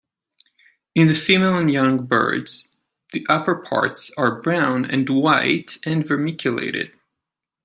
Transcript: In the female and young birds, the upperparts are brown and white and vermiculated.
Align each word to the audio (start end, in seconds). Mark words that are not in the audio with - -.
In 0.95 1.09
the 1.09 1.13
female 1.13 1.55
and 1.57 1.69
young 1.69 2.07
birds, 2.07 2.69
the 3.13 3.23
upperparts 3.29 4.09
are 4.17 4.41
brown 4.41 4.83
and 4.83 5.07
white 5.07 5.77
and 5.85 6.03
vermiculated. 6.03 6.91